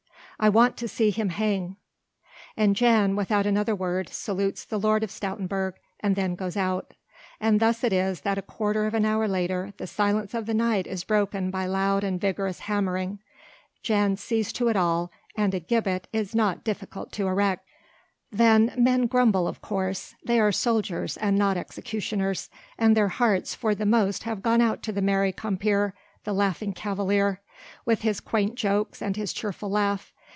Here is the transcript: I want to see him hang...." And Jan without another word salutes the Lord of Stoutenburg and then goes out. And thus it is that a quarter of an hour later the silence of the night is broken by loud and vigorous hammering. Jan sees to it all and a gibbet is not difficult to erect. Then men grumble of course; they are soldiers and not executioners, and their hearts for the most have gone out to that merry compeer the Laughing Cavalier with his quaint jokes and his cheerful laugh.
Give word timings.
I 0.43 0.49
want 0.49 0.75
to 0.77 0.87
see 0.87 1.11
him 1.11 1.29
hang...." 1.29 1.75
And 2.57 2.75
Jan 2.75 3.15
without 3.15 3.45
another 3.45 3.75
word 3.75 4.09
salutes 4.09 4.65
the 4.65 4.79
Lord 4.79 5.03
of 5.03 5.11
Stoutenburg 5.11 5.73
and 5.99 6.15
then 6.15 6.33
goes 6.33 6.57
out. 6.57 6.95
And 7.39 7.59
thus 7.59 7.83
it 7.83 7.93
is 7.93 8.21
that 8.21 8.39
a 8.39 8.41
quarter 8.41 8.87
of 8.87 8.95
an 8.95 9.05
hour 9.05 9.27
later 9.27 9.71
the 9.77 9.85
silence 9.85 10.33
of 10.33 10.47
the 10.47 10.55
night 10.55 10.87
is 10.87 11.03
broken 11.03 11.51
by 11.51 11.67
loud 11.67 12.03
and 12.03 12.19
vigorous 12.19 12.61
hammering. 12.61 13.19
Jan 13.83 14.17
sees 14.17 14.51
to 14.53 14.67
it 14.69 14.75
all 14.75 15.11
and 15.37 15.53
a 15.53 15.59
gibbet 15.59 16.07
is 16.11 16.33
not 16.33 16.63
difficult 16.63 17.11
to 17.11 17.27
erect. 17.27 17.63
Then 18.31 18.73
men 18.75 19.05
grumble 19.05 19.47
of 19.47 19.61
course; 19.61 20.15
they 20.25 20.39
are 20.39 20.51
soldiers 20.51 21.17
and 21.17 21.37
not 21.37 21.55
executioners, 21.55 22.49
and 22.79 22.97
their 22.97 23.09
hearts 23.09 23.53
for 23.53 23.75
the 23.75 23.85
most 23.85 24.23
have 24.23 24.41
gone 24.41 24.59
out 24.59 24.81
to 24.81 24.91
that 24.91 25.03
merry 25.03 25.33
compeer 25.33 25.93
the 26.23 26.33
Laughing 26.33 26.73
Cavalier 26.73 27.41
with 27.85 28.01
his 28.01 28.19
quaint 28.19 28.55
jokes 28.55 29.03
and 29.03 29.15
his 29.17 29.33
cheerful 29.33 29.69
laugh. 29.69 30.11